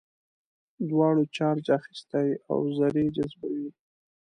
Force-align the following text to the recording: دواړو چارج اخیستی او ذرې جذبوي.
دواړو 0.89 1.23
چارج 1.35 1.65
اخیستی 1.79 2.29
او 2.51 2.57
ذرې 2.77 3.05
جذبوي. 3.15 3.69